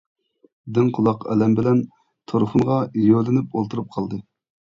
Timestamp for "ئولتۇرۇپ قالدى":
3.61-4.21